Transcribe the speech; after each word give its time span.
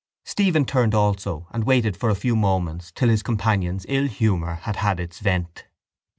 Stephen 0.25 0.65
turned 0.65 0.95
also 0.95 1.45
and 1.51 1.63
waited 1.63 1.95
for 1.95 2.09
a 2.09 2.15
few 2.15 2.35
moments 2.35 2.91
till 2.91 3.07
his 3.07 3.21
companion's 3.21 3.85
ill 3.87 4.07
humour 4.07 4.55
had 4.63 4.77
had 4.77 4.99
its 4.99 5.19
vent. 5.19 5.65